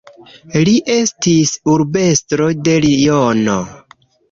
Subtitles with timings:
[0.67, 3.61] Li estis urbestro de Liono.